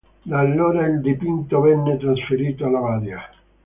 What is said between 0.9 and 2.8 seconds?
dipinto venne trasferito alla